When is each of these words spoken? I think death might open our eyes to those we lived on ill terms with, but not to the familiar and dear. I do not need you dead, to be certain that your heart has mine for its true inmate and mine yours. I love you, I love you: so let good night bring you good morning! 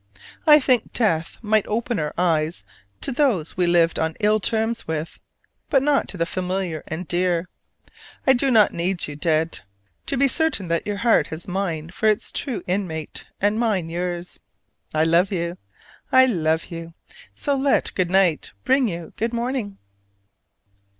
I 0.47 0.59
think 0.59 0.93
death 0.93 1.37
might 1.43 1.67
open 1.67 1.99
our 1.99 2.11
eyes 2.17 2.63
to 3.01 3.11
those 3.11 3.55
we 3.55 3.67
lived 3.67 3.99
on 3.99 4.15
ill 4.19 4.39
terms 4.39 4.87
with, 4.87 5.19
but 5.69 5.83
not 5.83 6.07
to 6.07 6.17
the 6.17 6.25
familiar 6.25 6.81
and 6.87 7.07
dear. 7.07 7.49
I 8.25 8.33
do 8.33 8.49
not 8.49 8.73
need 8.73 9.07
you 9.07 9.15
dead, 9.15 9.59
to 10.07 10.17
be 10.17 10.27
certain 10.27 10.69
that 10.69 10.87
your 10.87 10.97
heart 10.97 11.27
has 11.27 11.47
mine 11.47 11.91
for 11.91 12.09
its 12.09 12.31
true 12.31 12.63
inmate 12.65 13.27
and 13.39 13.59
mine 13.59 13.91
yours. 13.91 14.39
I 14.91 15.03
love 15.03 15.31
you, 15.31 15.59
I 16.11 16.25
love 16.25 16.71
you: 16.71 16.95
so 17.35 17.55
let 17.55 17.93
good 17.93 18.09
night 18.09 18.53
bring 18.63 18.87
you 18.87 19.13
good 19.17 19.33
morning! 19.35 19.77